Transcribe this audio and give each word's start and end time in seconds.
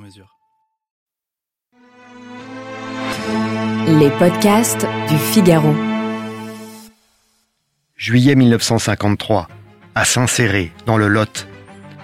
mesure. 0.00 0.36
Les 3.86 4.10
podcasts 4.18 4.86
du 5.08 5.16
Figaro. 5.16 5.74
Juillet 7.96 8.34
1953, 8.34 9.48
à 9.94 10.04
Saint-Céré, 10.04 10.72
dans 10.86 10.96
le 10.96 11.08
Lot. 11.08 11.46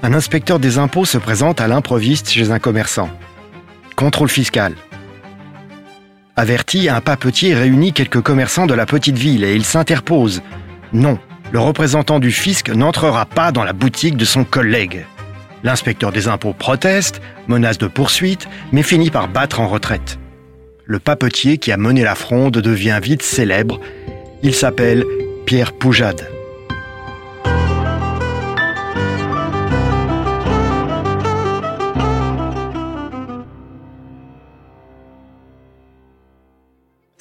Un 0.02 0.12
inspecteur 0.12 0.59
des 0.59 0.78
impôts 0.78 1.04
se 1.04 1.18
présente 1.18 1.60
à 1.60 1.68
l'improviste 1.68 2.28
chez 2.30 2.51
un 2.51 2.59
commerçant. 2.59 3.09
Contrôle 3.96 4.28
fiscal. 4.28 4.74
Averti, 6.37 6.90
un 6.90 7.01
papetier 7.01 7.54
réunit 7.54 7.95
quelques 7.95 8.20
commerçants 8.20 8.66
de 8.66 8.74
la 8.74 8.84
petite 8.84 9.16
ville 9.16 9.42
et 9.42 9.56
il 9.56 9.65
s'interpose. 9.65 10.42
Non, 10.92 11.18
le 11.51 11.60
représentant 11.60 12.18
du 12.18 12.30
fisc 12.30 12.68
n'entrera 12.68 13.24
pas 13.24 13.52
dans 13.52 13.65
la 13.65 13.73
boutique 13.73 14.16
de 14.16 14.26
son 14.26 14.45
collègue. 14.45 15.06
L'inspecteur 15.62 16.12
des 16.12 16.28
impôts 16.28 16.52
proteste, 16.52 17.20
menace 17.48 17.78
de 17.78 17.87
poursuite, 17.87 18.48
mais 18.73 18.83
finit 18.83 19.10
par 19.10 19.28
battre 19.28 19.60
en 19.60 19.69
retraite. 19.69 20.19
Le 20.84 20.98
papetier 20.98 21.59
qui 21.59 21.73
a 21.73 21.77
mené 21.77 22.02
la 22.05 22.15
fronde 22.15 22.54
devient 22.54 23.01
vite 23.02 23.23
célèbre. 23.23 23.80
Il 24.43 24.54
s'appelle 24.54 25.04
Pierre 25.45 25.73
Poujade. 25.73 26.29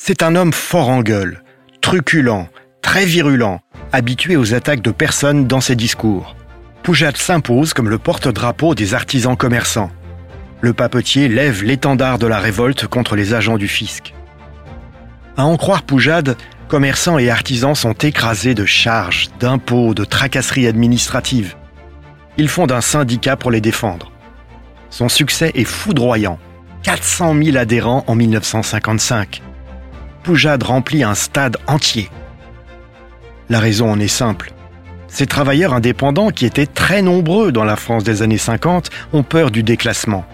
C'est 0.08 0.22
un 0.22 0.36
homme 0.36 0.54
fort 0.54 0.90
en 0.90 1.02
gueule, 1.02 1.42
truculent, 1.82 2.48
très 2.84 3.06
virulent, 3.06 3.62
habitué 3.92 4.36
aux 4.36 4.54
attaques 4.54 4.84
de 4.84 4.92
personnes 4.92 5.48
dans 5.48 5.62
ses 5.62 5.76
discours. 5.76 6.36
Poujade 6.86 7.18
s'impose 7.18 7.74
comme 7.74 7.90
le 7.90 7.98
porte-drapeau 7.98 8.76
des 8.76 8.94
artisans 8.94 9.36
commerçants. 9.36 9.90
Le 10.62 10.72
papetier 10.72 11.28
lève 11.28 11.64
l'étendard 11.64 12.20
de 12.20 12.28
la 12.28 12.38
révolte 12.38 12.86
contre 12.86 13.16
les 13.16 13.34
agents 13.34 13.58
du 13.58 13.68
fisc. 13.68 14.14
À 15.36 15.46
en 15.46 15.58
croire 15.58 15.82
Poujade, 15.82 16.38
commerçants 16.68 17.18
et 17.18 17.32
artisans 17.32 17.74
sont 17.74 17.94
écrasés 17.94 18.54
de 18.54 18.66
charges, 18.66 19.30
d'impôts, 19.40 19.96
de 19.96 20.06
tracasseries 20.06 20.68
administratives. 20.68 21.56
Ils 22.38 22.50
fondent 22.50 22.72
un 22.72 22.82
syndicat 22.82 23.36
pour 23.36 23.50
les 23.50 23.62
défendre. 23.62 24.12
Son 24.92 25.10
succès 25.10 25.54
est 25.56 25.64
foudroyant. 25.64 26.38
400 26.84 27.34
000 27.46 27.58
adhérents 27.58 28.04
en 28.06 28.14
1955. 28.14 29.42
Poujade 30.22 30.62
remplit 30.62 31.04
un 31.04 31.16
stade 31.16 31.58
entier. 31.66 32.12
La 33.50 33.60
raison 33.60 33.92
en 33.92 34.00
est 34.00 34.08
simple. 34.08 34.52
Ces 35.16 35.28
travailleurs 35.28 35.74
indépendants, 35.74 36.30
qui 36.30 36.46
étaient 36.46 36.66
très 36.66 37.02
nombreux 37.02 37.54
dans 37.54 37.64
la 37.64 37.78
France 37.78 38.04
des 38.04 38.22
années 38.22 38.38
50, 38.38 38.90
ont 39.14 39.24
peur 39.24 39.50
du 39.50 39.64
déclassement. 39.64 40.26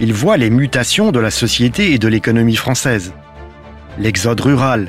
Ils 0.00 0.14
voient 0.14 0.38
les 0.38 0.48
mutations 0.48 1.12
de 1.12 1.20
la 1.20 1.30
société 1.30 1.92
et 1.92 1.98
de 1.98 2.08
l'économie 2.08 2.56
française. 2.56 3.12
L'exode 3.98 4.40
rural, 4.40 4.88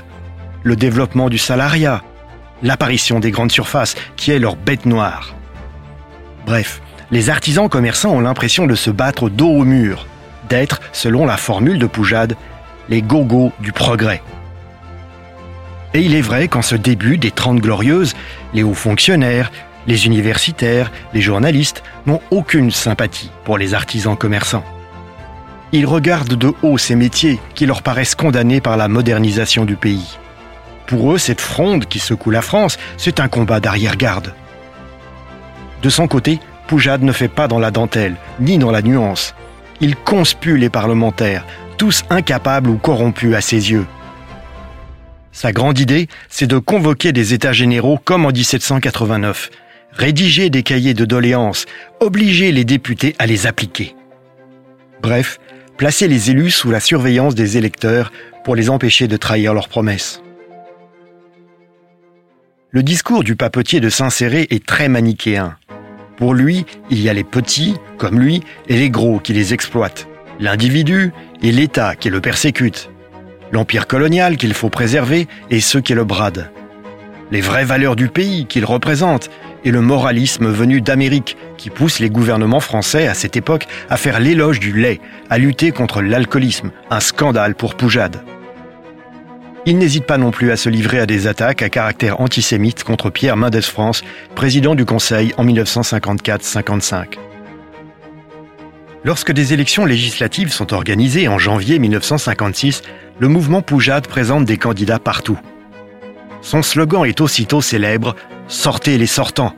le 0.63 0.77
développement 0.77 1.27
du 1.27 1.37
salariat, 1.37 2.03
l'apparition 2.63 3.19
des 3.19 3.31
grandes 3.31 3.51
surfaces, 3.51 3.95
qui 4.15 4.31
est 4.31 4.39
leur 4.39 4.55
bête 4.55 4.85
noire. 4.85 5.35
Bref, 6.45 6.81
les 7.11 7.29
artisans 7.29 7.67
commerçants 7.67 8.13
ont 8.13 8.21
l'impression 8.21 8.65
de 8.65 8.75
se 8.75 8.91
battre 8.91 9.27
dos 9.27 9.49
au 9.51 9.65
mur, 9.65 10.07
d'être, 10.47 10.79
selon 10.93 11.25
la 11.25 11.35
formule 11.35 11.79
de 11.79 11.85
Poujade, 11.85 12.37
les 12.87 13.01
gogos 13.01 13.51
du 13.59 13.73
progrès. 13.73 14.21
Et 15.95 16.01
il 16.01 16.13
est 16.13 16.19
vrai 16.19 16.49
qu'en 16.49 16.61
ce 16.61 16.75
début 16.75 17.17
des 17.17 17.31
Trente 17.31 17.61
Glorieuses, 17.61 18.15
les 18.53 18.63
hauts 18.63 18.73
fonctionnaires, 18.73 19.49
les 19.87 20.07
universitaires, 20.07 20.91
les 21.13 21.21
journalistes 21.21 21.83
n'ont 22.05 22.19
aucune 22.31 22.69
sympathie 22.69 23.31
pour 23.45 23.57
les 23.57 23.73
artisans 23.73 24.17
commerçants. 24.17 24.65
Ils 25.71 25.85
regardent 25.85 26.35
de 26.35 26.51
haut 26.63 26.77
ces 26.77 26.97
métiers 26.97 27.39
qui 27.53 27.65
leur 27.65 27.81
paraissent 27.81 28.13
condamnés 28.13 28.59
par 28.59 28.75
la 28.75 28.89
modernisation 28.89 29.63
du 29.63 29.77
pays. 29.77 30.17
Pour 30.85 31.13
eux, 31.13 31.17
cette 31.17 31.39
fronde 31.39 31.85
qui 31.85 31.99
secoue 31.99 32.29
la 32.29 32.41
France, 32.41 32.77
c'est 32.97 33.21
un 33.21 33.29
combat 33.29 33.61
d'arrière-garde. 33.61 34.33
De 35.81 35.89
son 35.89 36.09
côté, 36.09 36.41
Poujade 36.67 37.03
ne 37.03 37.13
fait 37.13 37.29
pas 37.29 37.47
dans 37.47 37.59
la 37.59 37.71
dentelle, 37.71 38.17
ni 38.41 38.57
dans 38.57 38.71
la 38.71 38.81
nuance. 38.81 39.33
Il 39.79 39.95
conspue 39.95 40.57
les 40.57 40.69
parlementaires, 40.69 41.45
tous 41.77 42.03
incapables 42.09 42.69
ou 42.69 42.75
corrompus 42.75 43.33
à 43.33 43.39
ses 43.39 43.71
yeux. 43.71 43.85
Sa 45.35 45.51
grande 45.51 45.79
idée, 45.79 46.07
c'est 46.29 46.47
de 46.47 46.57
convoquer 46.59 47.11
des 47.11 47.33
États 47.33 47.51
généraux 47.51 47.99
comme 48.01 48.25
en 48.25 48.31
1789, 48.31 49.49
rédiger 49.91 50.49
des 50.49 50.63
cahiers 50.63 50.93
de 50.93 51.03
doléances, 51.03 51.65
obliger 51.99 52.53
les 52.53 52.63
députés 52.63 53.15
à 53.19 53.25
les 53.25 53.45
appliquer. 53.45 53.97
Bref, 55.01 55.39
placer 55.75 56.07
les 56.07 56.31
élus 56.31 56.51
sous 56.51 56.71
la 56.71 56.79
surveillance 56.79 57.35
des 57.35 57.57
électeurs 57.57 58.13
pour 58.45 58.55
les 58.55 58.69
empêcher 58.69 59.09
de 59.09 59.17
trahir 59.17 59.53
leurs 59.53 59.67
promesses. 59.67 60.21
Le 62.69 62.81
discours 62.81 63.25
du 63.25 63.35
papetier 63.35 63.81
de 63.81 63.89
Saint-Céré 63.89 64.47
est 64.51 64.65
très 64.65 64.87
manichéen. 64.87 65.57
Pour 66.15 66.33
lui, 66.33 66.65
il 66.89 67.01
y 67.01 67.09
a 67.09 67.13
les 67.13 67.25
petits, 67.25 67.75
comme 67.97 68.21
lui, 68.21 68.41
et 68.69 68.77
les 68.77 68.89
gros 68.89 69.19
qui 69.19 69.33
les 69.33 69.53
exploitent. 69.53 70.07
L'individu 70.39 71.11
et 71.41 71.51
l'État 71.51 71.97
qui 71.97 72.09
le 72.09 72.21
persécute. 72.21 72.89
L'empire 73.51 73.87
colonial 73.87 74.37
qu'il 74.37 74.53
faut 74.53 74.69
préserver 74.69 75.27
et 75.49 75.59
ceux 75.59 75.81
qui 75.81 75.93
le 75.93 76.03
bradent. 76.03 76.49
Les 77.31 77.41
vraies 77.41 77.65
valeurs 77.65 77.95
du 77.95 78.07
pays 78.07 78.45
qu'il 78.45 78.65
représente 78.65 79.29
et 79.63 79.71
le 79.71 79.81
moralisme 79.81 80.47
venu 80.47 80.79
d'Amérique 80.79 81.37
qui 81.57 81.69
pousse 81.69 81.99
les 81.99 82.09
gouvernements 82.09 82.59
français 82.59 83.07
à 83.07 83.13
cette 83.13 83.35
époque 83.35 83.65
à 83.89 83.97
faire 83.97 84.19
l'éloge 84.19 84.59
du 84.59 84.73
lait, 84.73 84.99
à 85.29 85.37
lutter 85.37 85.71
contre 85.71 86.01
l'alcoolisme, 86.01 86.71
un 86.91 86.99
scandale 86.99 87.55
pour 87.55 87.75
Poujade. 87.75 88.23
Il 89.65 89.79
n'hésite 89.79 90.05
pas 90.05 90.19
non 90.19 90.29
plus 90.29 90.51
à 90.51 90.57
se 90.57 90.69
livrer 90.69 90.99
à 90.99 91.07
des 91.07 91.25
attaques 91.25 91.63
à 91.63 91.69
caractère 91.69 92.21
antisémite 92.21 92.83
contre 92.83 93.09
Pierre 93.09 93.35
Mendès 93.35 93.61
France, 93.63 94.03
président 94.35 94.75
du 94.75 94.85
Conseil 94.85 95.33
en 95.37 95.45
1954-55. 95.45 97.15
Lorsque 99.05 99.31
des 99.31 99.53
élections 99.53 99.85
législatives 99.85 100.51
sont 100.51 100.73
organisées 100.73 101.27
en 101.27 101.37
janvier 101.37 101.77
1956, 101.77 102.81
le 103.19 103.27
mouvement 103.27 103.61
Poujade 103.61 104.07
présente 104.07 104.45
des 104.45 104.57
candidats 104.57 104.97
partout. 104.97 105.37
Son 106.41 106.63
slogan 106.63 107.05
est 107.05 107.21
aussitôt 107.21 107.61
célèbre 107.61 108.15
Sortez 108.47 108.97
les 108.97 109.05
sortants. 109.05 109.53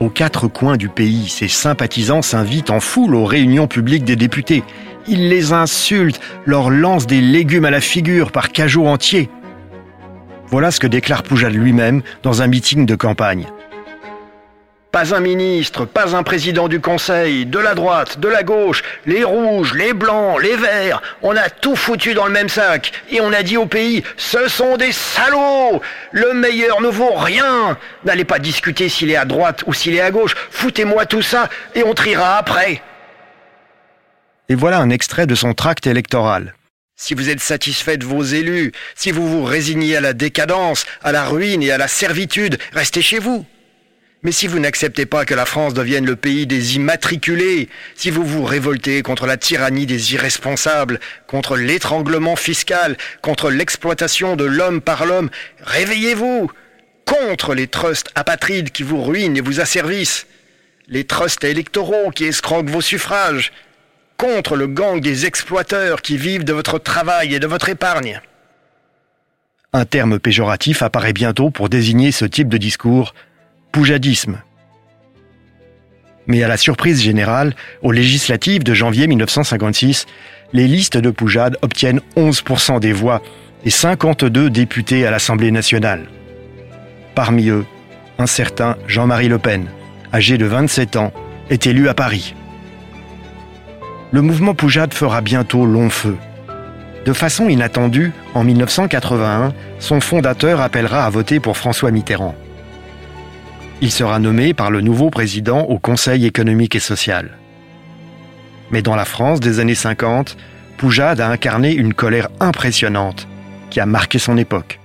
Aux 0.00 0.10
quatre 0.10 0.48
coins 0.48 0.76
du 0.76 0.88
pays, 0.88 1.28
ses 1.28 1.46
sympathisants 1.46 2.22
s'invitent 2.22 2.70
en 2.70 2.80
foule 2.80 3.14
aux 3.14 3.24
réunions 3.24 3.68
publiques 3.68 4.04
des 4.04 4.16
députés. 4.16 4.64
Ils 5.06 5.28
les 5.28 5.52
insultent, 5.52 6.20
leur 6.44 6.70
lancent 6.70 7.06
des 7.06 7.20
légumes 7.20 7.66
à 7.66 7.70
la 7.70 7.80
figure 7.80 8.32
par 8.32 8.50
cajots 8.50 8.88
entiers. 8.88 9.30
Voilà 10.48 10.72
ce 10.72 10.80
que 10.80 10.88
déclare 10.88 11.22
Poujade 11.22 11.54
lui-même 11.54 12.02
dans 12.24 12.42
un 12.42 12.48
meeting 12.48 12.84
de 12.84 12.96
campagne. 12.96 13.46
Pas 14.90 15.14
un 15.14 15.20
ministre, 15.20 15.84
pas 15.84 16.16
un 16.16 16.22
président 16.22 16.66
du 16.66 16.80
Conseil, 16.80 17.44
de 17.44 17.58
la 17.58 17.74
droite, 17.74 18.20
de 18.20 18.28
la 18.28 18.42
gauche, 18.42 18.82
les 19.04 19.22
rouges, 19.22 19.74
les 19.74 19.92
blancs, 19.92 20.40
les 20.40 20.56
verts, 20.56 21.02
on 21.20 21.36
a 21.36 21.50
tout 21.50 21.76
foutu 21.76 22.14
dans 22.14 22.24
le 22.24 22.32
même 22.32 22.48
sac. 22.48 22.92
Et 23.10 23.20
on 23.20 23.30
a 23.34 23.42
dit 23.42 23.58
au 23.58 23.66
pays, 23.66 24.02
ce 24.16 24.48
sont 24.48 24.78
des 24.78 24.92
salauds 24.92 25.82
Le 26.12 26.32
meilleur 26.32 26.80
ne 26.80 26.88
vaut 26.88 27.14
rien 27.14 27.76
N'allez 28.06 28.24
pas 28.24 28.38
discuter 28.38 28.88
s'il 28.88 29.10
est 29.10 29.16
à 29.16 29.26
droite 29.26 29.62
ou 29.66 29.74
s'il 29.74 29.94
est 29.94 30.00
à 30.00 30.10
gauche, 30.10 30.34
foutez-moi 30.50 31.04
tout 31.04 31.22
ça 31.22 31.50
et 31.74 31.84
on 31.84 31.92
triera 31.92 32.38
après. 32.38 32.80
Et 34.48 34.54
voilà 34.54 34.78
un 34.78 34.88
extrait 34.88 35.26
de 35.26 35.34
son 35.34 35.52
tract 35.52 35.86
électoral. 35.86 36.54
Si 36.96 37.12
vous 37.12 37.28
êtes 37.28 37.40
satisfait 37.40 37.98
de 37.98 38.06
vos 38.06 38.22
élus, 38.22 38.72
si 38.94 39.12
vous 39.12 39.28
vous 39.28 39.44
résignez 39.44 39.96
à 39.96 40.00
la 40.00 40.14
décadence, 40.14 40.86
à 41.04 41.12
la 41.12 41.24
ruine 41.24 41.62
et 41.62 41.70
à 41.70 41.78
la 41.78 41.88
servitude, 41.88 42.58
restez 42.72 43.02
chez 43.02 43.18
vous. 43.18 43.44
Mais 44.24 44.32
si 44.32 44.48
vous 44.48 44.58
n'acceptez 44.58 45.06
pas 45.06 45.24
que 45.24 45.34
la 45.34 45.46
France 45.46 45.74
devienne 45.74 46.04
le 46.04 46.16
pays 46.16 46.46
des 46.46 46.74
immatriculés, 46.74 47.68
si 47.94 48.10
vous 48.10 48.24
vous 48.24 48.44
révoltez 48.44 49.02
contre 49.02 49.26
la 49.26 49.36
tyrannie 49.36 49.86
des 49.86 50.14
irresponsables, 50.14 50.98
contre 51.28 51.56
l'étranglement 51.56 52.34
fiscal, 52.34 52.96
contre 53.22 53.48
l'exploitation 53.48 54.34
de 54.34 54.44
l'homme 54.44 54.80
par 54.80 55.06
l'homme, 55.06 55.30
réveillez-vous 55.62 56.50
contre 57.04 57.54
les 57.54 57.68
trusts 57.68 58.10
apatrides 58.16 58.70
qui 58.70 58.82
vous 58.82 59.02
ruinent 59.02 59.36
et 59.36 59.40
vous 59.40 59.60
asservissent, 59.60 60.26
les 60.88 61.04
trusts 61.04 61.44
électoraux 61.44 62.10
qui 62.10 62.24
escroquent 62.24 62.70
vos 62.70 62.80
suffrages, 62.80 63.52
contre 64.16 64.56
le 64.56 64.66
gang 64.66 65.00
des 65.00 65.26
exploiteurs 65.26 66.02
qui 66.02 66.16
vivent 66.16 66.44
de 66.44 66.52
votre 66.52 66.80
travail 66.80 67.34
et 67.34 67.38
de 67.38 67.46
votre 67.46 67.68
épargne. 67.68 68.20
Un 69.72 69.84
terme 69.84 70.18
péjoratif 70.18 70.82
apparaît 70.82 71.12
bientôt 71.12 71.50
pour 71.50 71.68
désigner 71.68 72.10
ce 72.10 72.24
type 72.24 72.48
de 72.48 72.58
discours, 72.58 73.14
poujadisme. 73.78 74.38
Mais 76.26 76.42
à 76.42 76.48
la 76.48 76.56
surprise 76.56 77.00
générale, 77.00 77.54
aux 77.80 77.92
législatives 77.92 78.64
de 78.64 78.74
janvier 78.74 79.06
1956, 79.06 80.06
les 80.52 80.66
listes 80.66 80.96
de 80.96 81.10
Poujade 81.10 81.56
obtiennent 81.62 82.00
11% 82.16 82.80
des 82.80 82.92
voix 82.92 83.22
et 83.64 83.70
52 83.70 84.50
députés 84.50 85.06
à 85.06 85.12
l'Assemblée 85.12 85.52
nationale. 85.52 86.08
Parmi 87.14 87.50
eux, 87.50 87.64
un 88.18 88.26
certain 88.26 88.76
Jean-Marie 88.88 89.28
Le 89.28 89.38
Pen, 89.38 89.68
âgé 90.12 90.38
de 90.38 90.46
27 90.46 90.96
ans, 90.96 91.12
est 91.48 91.68
élu 91.68 91.88
à 91.88 91.94
Paris. 91.94 92.34
Le 94.10 94.22
mouvement 94.22 94.56
Poujade 94.56 94.92
fera 94.92 95.20
bientôt 95.20 95.66
long 95.66 95.88
feu. 95.88 96.16
De 97.06 97.12
façon 97.12 97.48
inattendue, 97.48 98.10
en 98.34 98.42
1981, 98.42 99.54
son 99.78 100.00
fondateur 100.00 100.60
appellera 100.62 101.06
à 101.06 101.10
voter 101.10 101.38
pour 101.38 101.56
François 101.56 101.92
Mitterrand. 101.92 102.34
Il 103.80 103.92
sera 103.92 104.18
nommé 104.18 104.54
par 104.54 104.72
le 104.72 104.80
nouveau 104.80 105.08
président 105.08 105.60
au 105.60 105.78
Conseil 105.78 106.26
économique 106.26 106.74
et 106.74 106.80
social. 106.80 107.38
Mais 108.72 108.82
dans 108.82 108.96
la 108.96 109.04
France 109.04 109.38
des 109.38 109.60
années 109.60 109.76
50, 109.76 110.36
Poujade 110.78 111.20
a 111.20 111.30
incarné 111.30 111.72
une 111.72 111.94
colère 111.94 112.28
impressionnante 112.40 113.28
qui 113.70 113.78
a 113.78 113.86
marqué 113.86 114.18
son 114.18 114.36
époque. 114.36 114.80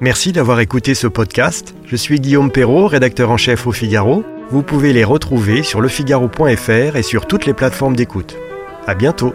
Merci 0.00 0.32
d'avoir 0.32 0.60
écouté 0.60 0.94
ce 0.94 1.06
podcast. 1.06 1.74
Je 1.86 1.96
suis 1.96 2.20
Guillaume 2.20 2.50
Perrault, 2.50 2.86
rédacteur 2.86 3.30
en 3.30 3.38
chef 3.38 3.66
au 3.66 3.72
Figaro. 3.72 4.24
Vous 4.48 4.62
pouvez 4.62 4.92
les 4.92 5.02
retrouver 5.02 5.64
sur 5.64 5.80
lefigaro.fr 5.80 6.96
et 6.96 7.02
sur 7.02 7.26
toutes 7.26 7.46
les 7.46 7.54
plateformes 7.54 7.96
d'écoute. 7.96 8.36
À 8.86 8.94
bientôt! 8.94 9.34